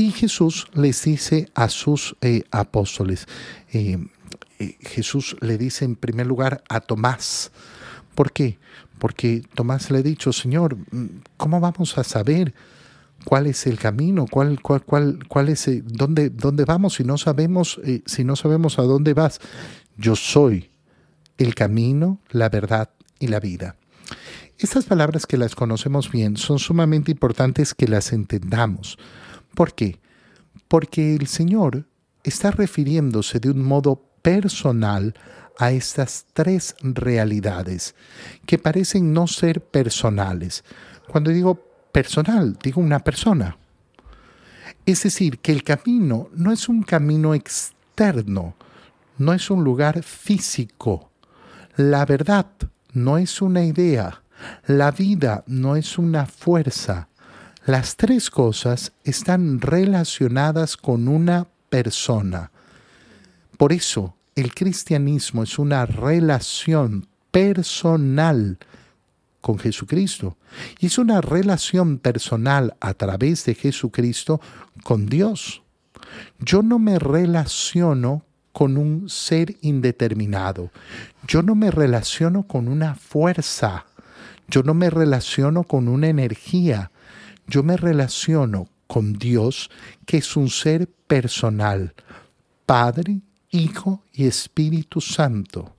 [0.00, 3.26] Y Jesús les dice a sus eh, apóstoles,
[3.70, 3.98] eh,
[4.58, 7.52] eh, Jesús le dice en primer lugar a Tomás,
[8.14, 8.58] ¿por qué?
[8.98, 10.78] Porque Tomás le ha dicho, Señor,
[11.36, 12.54] ¿cómo vamos a saber
[13.26, 17.78] cuál es el camino, cuál, cuál, cuál, cuál es, dónde, dónde vamos si no sabemos,
[18.06, 19.38] si no sabemos a dónde vas?
[19.98, 20.70] Yo soy
[21.36, 22.88] el camino, la verdad
[23.18, 23.76] y la vida.
[24.56, 28.96] Estas palabras que las conocemos bien son sumamente importantes que las entendamos.
[29.60, 30.00] ¿Por qué?
[30.68, 31.84] Porque el Señor
[32.24, 35.12] está refiriéndose de un modo personal
[35.58, 37.94] a estas tres realidades
[38.46, 40.64] que parecen no ser personales.
[41.08, 43.58] Cuando digo personal, digo una persona.
[44.86, 48.54] Es decir, que el camino no es un camino externo,
[49.18, 51.10] no es un lugar físico.
[51.76, 52.46] La verdad
[52.94, 54.22] no es una idea,
[54.66, 57.09] la vida no es una fuerza.
[57.66, 62.50] Las tres cosas están relacionadas con una persona.
[63.58, 68.58] Por eso el cristianismo es una relación personal
[69.40, 70.36] con Jesucristo.
[70.78, 74.40] Y es una relación personal a través de Jesucristo
[74.82, 75.62] con Dios.
[76.38, 80.70] Yo no me relaciono con un ser indeterminado.
[81.26, 83.86] Yo no me relaciono con una fuerza.
[84.48, 86.90] Yo no me relaciono con una energía.
[87.50, 89.70] Yo me relaciono con Dios,
[90.06, 91.94] que es un ser personal,
[92.64, 93.20] Padre,
[93.50, 95.74] Hijo y Espíritu Santo.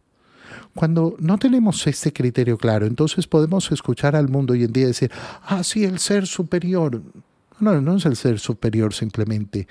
[0.75, 5.11] Cuando no tenemos este criterio claro, entonces podemos escuchar al mundo hoy en día decir,
[5.43, 7.01] ah, sí, el ser superior.
[7.59, 9.67] No, no es el ser superior simplemente,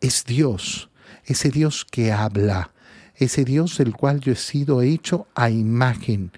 [0.00, 0.90] es Dios
[1.24, 2.72] ese Dios que habla,
[3.16, 6.32] ese Dios del cual yo he sido hecho a imagen,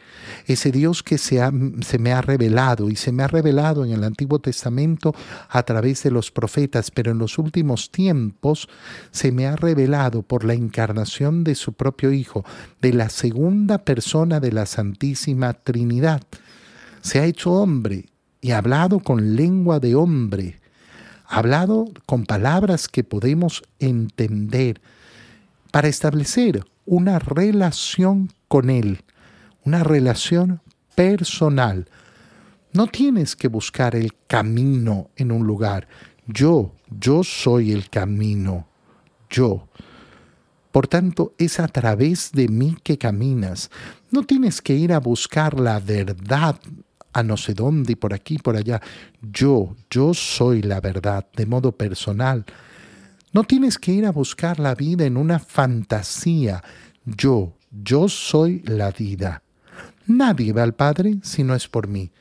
[0.47, 1.41] ese Dios que se,
[1.81, 5.15] se, me ha revelado y se me ha revelado en el Antiguo Testamento
[5.49, 8.69] a través de los profetas, pero en los últimos tiempos
[9.11, 12.45] se me ha revelado por la encarnación de su propio Hijo,
[12.81, 16.23] de la segunda persona de la Santísima Trinidad.
[17.01, 18.07] Se ha hecho hombre
[18.41, 20.61] y ha hablado con lengua de hombre
[21.29, 24.81] hablado con palabras que podemos entender
[25.71, 29.03] para establecer una relación con Él,
[29.65, 30.61] una relación
[30.95, 31.89] personal.
[32.73, 35.89] No tienes que buscar el camino en un lugar.
[36.27, 38.67] Yo, yo soy el camino.
[39.31, 39.69] Yo.
[40.73, 43.71] Por tanto, es a través de mí que caminas.
[44.11, 46.61] No tienes que ir a buscar la verdad
[47.13, 48.83] a no sé dónde y por aquí por allá.
[49.23, 52.45] Yo, yo soy la verdad de modo personal.
[53.36, 56.64] No tienes que ir a buscar la vida en una fantasía.
[57.05, 59.42] Yo, yo soy la vida.
[60.07, 62.13] Nadie va al Padre si no es por mí.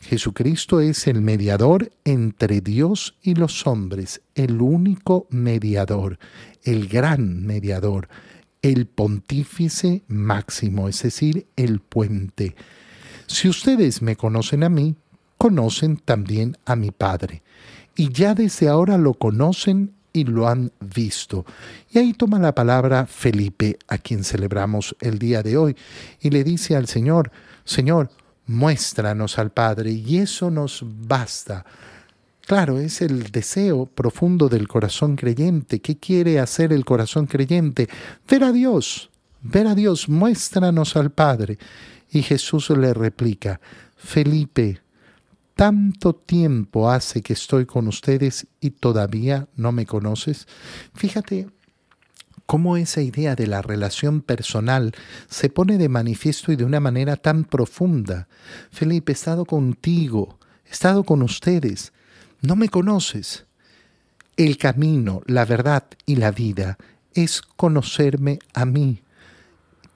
[0.00, 6.18] Jesucristo es el mediador entre Dios y los hombres, el único mediador,
[6.62, 8.08] el gran mediador,
[8.62, 12.56] el pontífice máximo, es decir, el puente.
[13.26, 14.96] Si ustedes me conocen a mí,
[15.36, 17.42] conocen también a mi Padre.
[17.94, 21.44] Y ya desde ahora lo conocen y lo han visto.
[21.90, 25.76] Y ahí toma la palabra Felipe, a quien celebramos el día de hoy,
[26.20, 27.30] y le dice al Señor,
[27.64, 28.10] Señor,
[28.46, 31.64] muéstranos al Padre, y eso nos basta.
[32.46, 35.80] Claro, es el deseo profundo del corazón creyente.
[35.80, 37.88] ¿Qué quiere hacer el corazón creyente?
[38.26, 39.10] Ver a Dios,
[39.42, 41.58] ver a Dios, muéstranos al Padre.
[42.10, 43.60] Y Jesús le replica,
[43.98, 44.80] Felipe,
[45.58, 50.46] tanto tiempo hace que estoy con ustedes y todavía no me conoces.
[50.94, 51.48] Fíjate
[52.46, 54.94] cómo esa idea de la relación personal
[55.28, 58.28] se pone de manifiesto y de una manera tan profunda.
[58.70, 61.92] Felipe, he estado contigo, he estado con ustedes,
[62.40, 63.44] no me conoces.
[64.36, 66.78] El camino, la verdad y la vida
[67.14, 69.02] es conocerme a mí.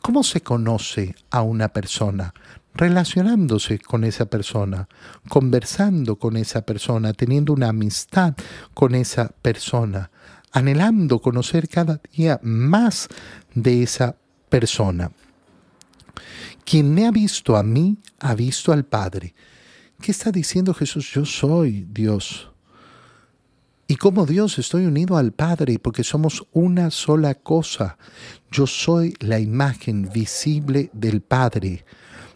[0.00, 2.34] ¿Cómo se conoce a una persona?
[2.74, 4.88] Relacionándose con esa persona,
[5.28, 8.34] conversando con esa persona, teniendo una amistad
[8.72, 10.10] con esa persona,
[10.52, 13.08] anhelando conocer cada día más
[13.54, 14.16] de esa
[14.48, 15.12] persona.
[16.64, 19.34] Quien me ha visto a mí, ha visto al Padre.
[20.00, 21.10] ¿Qué está diciendo Jesús?
[21.12, 22.50] Yo soy Dios.
[23.86, 27.98] Y como Dios estoy unido al Padre porque somos una sola cosa.
[28.50, 31.84] Yo soy la imagen visible del Padre.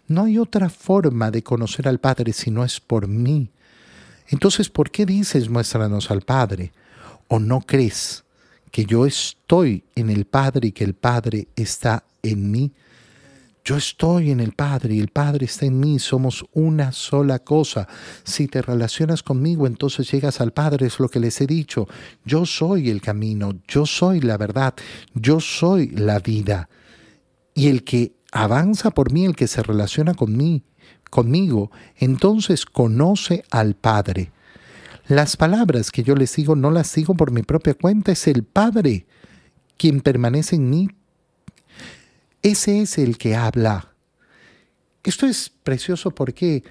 [0.07, 3.51] No hay otra forma de conocer al Padre si no es por mí.
[4.29, 6.71] Entonces, ¿por qué dices muéstranos al Padre?
[7.27, 8.23] ¿O no crees
[8.71, 12.71] que yo estoy en el Padre y que el Padre está en mí?
[13.67, 17.85] Yo estoy en el Padre y el Padre está en mí, somos una sola cosa.
[18.23, 21.85] Si te relacionas conmigo, entonces llegas al Padre, es lo que les he dicho.
[22.23, 24.73] Yo soy el camino, yo soy la verdad,
[25.13, 26.69] yo soy la vida.
[27.53, 28.13] Y el que
[28.43, 30.63] avanza por mí, el que se relaciona con mí,
[31.09, 34.31] conmigo, entonces conoce al Padre.
[35.07, 38.43] Las palabras que yo les digo no las digo por mi propia cuenta, es el
[38.43, 39.05] Padre
[39.77, 40.89] quien permanece en mí
[42.41, 43.93] ese es el que habla.
[45.03, 46.63] Esto es precioso porque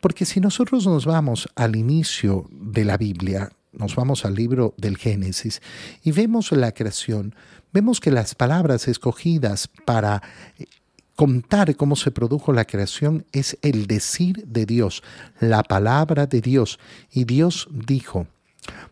[0.00, 4.96] porque si nosotros nos vamos al inicio de la Biblia, nos vamos al libro del
[4.96, 5.62] Génesis
[6.02, 7.34] y vemos la creación,
[7.72, 10.22] vemos que las palabras escogidas para
[11.16, 15.02] contar cómo se produjo la creación es el decir de Dios,
[15.40, 16.78] la palabra de Dios.
[17.10, 18.26] Y Dios dijo.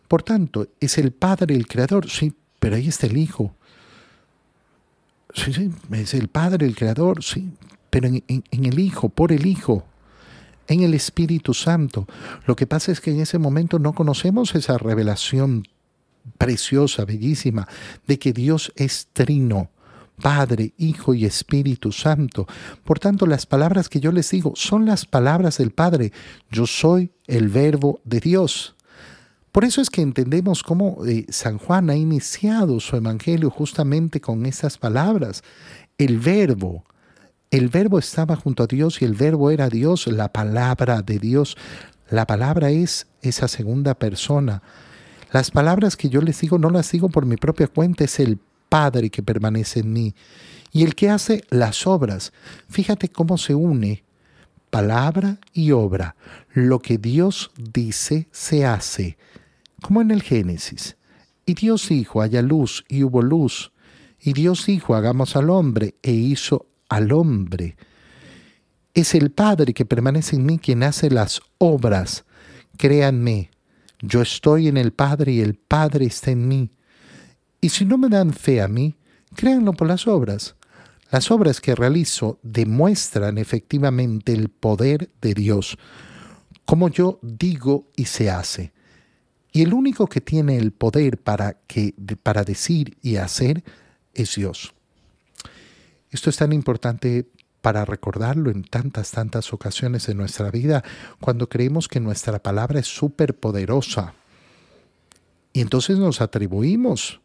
[0.07, 3.55] Por tanto, es el Padre el Creador, sí, pero ahí está el Hijo.
[5.33, 7.51] Sí, sí, es el Padre, el Creador, sí,
[7.89, 9.85] pero en, el Hijo, por el Hijo,
[10.67, 12.07] en el Espíritu Santo.
[12.45, 15.67] Lo que pasa es que en ese momento no conocemos esa revelación
[16.37, 17.67] preciosa, bellísima,
[18.07, 19.69] de que Dios es trino,
[20.21, 22.47] Padre, Hijo y Espíritu Santo.
[22.83, 26.11] Por tanto, las palabras que yo les digo son las palabras del Padre.
[26.49, 28.75] Yo soy el verbo de Dios.
[29.51, 34.45] Por eso es que entendemos cómo eh, San Juan ha iniciado su evangelio justamente con
[34.45, 35.43] estas palabras.
[35.97, 36.85] El verbo,
[37.49, 41.57] el verbo estaba junto a Dios y el verbo era Dios, la palabra de Dios.
[42.09, 44.63] La palabra es esa segunda persona.
[45.33, 48.39] Las palabras que yo les digo no las digo por mi propia cuenta, es el
[48.71, 50.15] Padre que permanece en mí.
[50.71, 52.31] Y el que hace las obras.
[52.69, 54.05] Fíjate cómo se une
[54.69, 56.15] palabra y obra.
[56.53, 59.17] Lo que Dios dice se hace
[59.81, 60.95] como en el Génesis.
[61.45, 63.71] Y Dios dijo, haya luz, y hubo luz.
[64.19, 67.75] Y Dios dijo, hagamos al hombre, e hizo al hombre.
[68.93, 72.25] Es el Padre que permanece en mí quien hace las obras.
[72.77, 73.49] Créanme,
[74.01, 76.71] yo estoy en el Padre y el Padre está en mí.
[77.61, 78.95] Y si no me dan fe a mí,
[79.35, 80.55] créanlo por las obras.
[81.11, 85.77] Las obras que realizo demuestran efectivamente el poder de Dios,
[86.65, 88.71] como yo digo y se hace.
[89.51, 91.93] Y el único que tiene el poder para, que,
[92.23, 93.63] para decir y hacer
[94.13, 94.73] es Dios.
[96.09, 97.27] Esto es tan importante
[97.61, 100.83] para recordarlo en tantas, tantas ocasiones en nuestra vida,
[101.19, 104.15] cuando creemos que nuestra palabra es súper poderosa.
[105.53, 107.20] Y entonces nos atribuimos,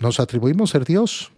[0.00, 1.30] nos atribuimos ser Dios.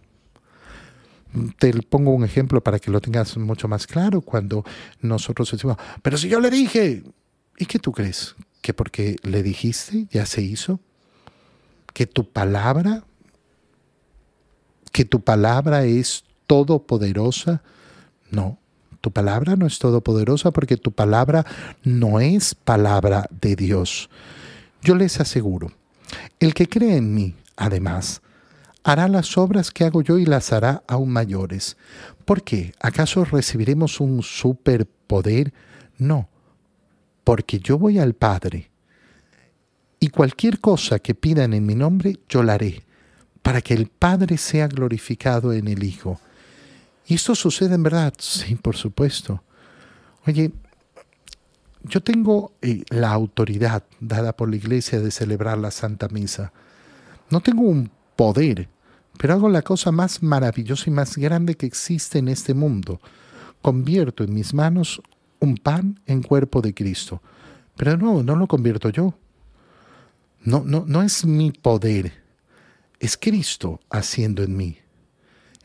[1.59, 4.21] Te pongo un ejemplo para que lo tengas mucho más claro.
[4.21, 4.65] Cuando
[5.01, 7.03] nosotros decimos, pero si yo le dije,
[7.57, 8.35] ¿y qué tú crees?
[8.63, 10.79] que porque le dijiste ya se hizo,
[11.93, 13.03] que tu palabra,
[14.93, 17.61] que tu palabra es todopoderosa.
[18.31, 18.57] No,
[19.01, 21.45] tu palabra no es todopoderosa porque tu palabra
[21.83, 24.09] no es palabra de Dios.
[24.81, 25.73] Yo les aseguro,
[26.39, 28.21] el que cree en mí, además,
[28.83, 31.77] hará las obras que hago yo y las hará aún mayores.
[32.25, 32.73] ¿Por qué?
[32.79, 35.53] ¿Acaso recibiremos un superpoder?
[35.97, 36.29] No,
[37.23, 38.69] porque yo voy al Padre,
[40.03, 42.83] y cualquier cosa que pidan en mi nombre, yo la haré,
[43.41, 46.19] para que el Padre sea glorificado en el Hijo.
[47.07, 48.13] ¿Y esto sucede en verdad?
[48.17, 49.41] Sí, por supuesto.
[50.27, 50.51] Oye,
[51.83, 56.51] yo tengo eh, la autoridad dada por la Iglesia de celebrar la Santa Misa.
[57.29, 58.67] No tengo un poder,
[59.17, 62.99] pero hago la cosa más maravillosa y más grande que existe en este mundo.
[63.61, 65.01] Convierto en mis manos
[65.39, 67.21] un pan en cuerpo de Cristo.
[67.75, 69.13] Pero no, no lo convierto yo.
[70.41, 72.13] No, no, no es mi poder.
[72.99, 74.77] Es Cristo haciendo en mí.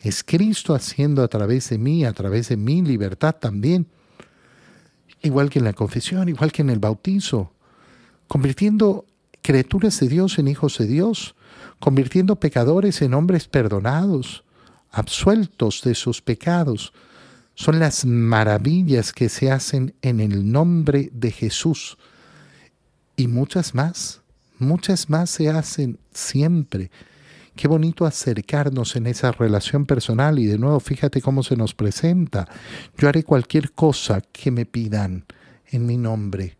[0.00, 3.86] Es Cristo haciendo a través de mí, a través de mi libertad también.
[5.22, 7.52] Igual que en la confesión, igual que en el bautizo.
[8.28, 9.06] Convirtiendo
[9.42, 11.34] criaturas de Dios en hijos de Dios.
[11.78, 14.44] Convirtiendo pecadores en hombres perdonados,
[14.90, 16.92] absueltos de sus pecados
[17.54, 21.98] son las maravillas que se hacen en el nombre de Jesús.
[23.16, 24.22] Y muchas más,
[24.58, 26.90] muchas más se hacen siempre.
[27.56, 32.48] Qué bonito acercarnos en esa relación personal y de nuevo fíjate cómo se nos presenta.
[32.96, 35.24] Yo haré cualquier cosa que me pidan
[35.66, 36.56] en mi nombre.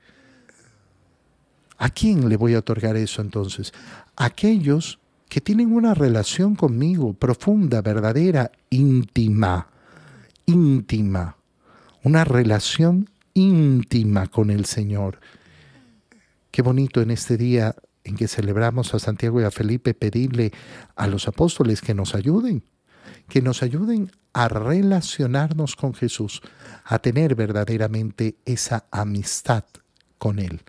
[1.76, 3.72] ¿A quién le voy a otorgar eso entonces?
[4.18, 4.98] aquellos
[5.28, 9.68] que tienen una relación conmigo profunda, verdadera, íntima
[10.48, 11.36] íntima,
[12.02, 15.20] una relación íntima con el Señor.
[16.50, 20.52] Qué bonito en este día en que celebramos a Santiago y a Felipe pedirle
[20.96, 22.64] a los apóstoles que nos ayuden,
[23.28, 26.40] que nos ayuden a relacionarnos con Jesús,
[26.82, 29.64] a tener verdaderamente esa amistad
[30.16, 30.62] con Él.